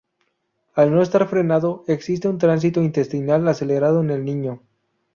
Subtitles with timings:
[0.73, 4.63] Al no estar frenado, existe un tránsito intestinal acelerado en el niño.